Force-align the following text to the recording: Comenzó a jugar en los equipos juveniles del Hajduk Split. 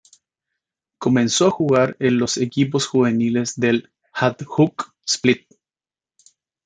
Comenzó 0.97 1.45
a 1.45 1.51
jugar 1.51 1.95
en 1.99 2.17
los 2.17 2.37
equipos 2.37 2.87
juveniles 2.87 3.55
del 3.59 3.91
Hajduk 4.13 4.95
Split. 5.05 5.45